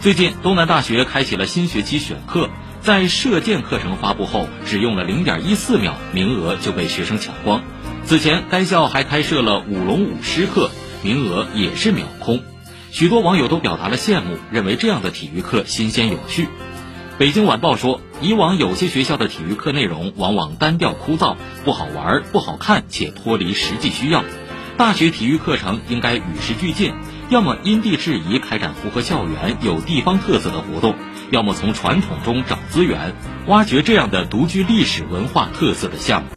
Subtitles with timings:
[0.00, 2.48] 最近，东南大学开启了新学期选课，
[2.80, 7.62] 在射箭课程发布后，只用了零点一四秒，名额就被学生抢光。
[8.06, 10.70] 此前，该校还开设了舞龙舞狮课，
[11.02, 12.42] 名额也是秒空。
[12.90, 16.48] 许多网友都表达了羡慕，认为这样的体育课新鲜有趣。
[17.18, 21.36] 北京晚报说，以往有些学校的体育课内容往往单调枯燥，
[21.66, 24.24] 不好玩、不好看，且脱离实际需要。
[24.80, 26.94] 大学体育课程应该与时俱进，
[27.28, 30.96] 要么因地制宜开展符合校园、有地方特色的活动，
[31.30, 33.14] 要么从传统中找资源，
[33.46, 36.28] 挖掘这样的独具历史文化特色的项目。